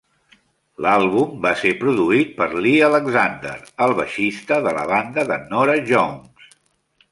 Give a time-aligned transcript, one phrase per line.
[0.85, 3.53] L'àlbum va ser produït per Lee Alexander,
[3.87, 6.53] el baixista de la banda de Norah Jones.